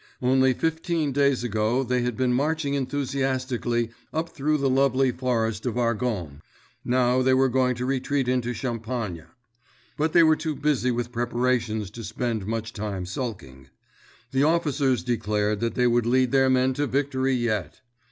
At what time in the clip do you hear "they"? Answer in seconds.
1.83-2.01, 7.21-7.35, 10.13-10.23, 15.75-15.85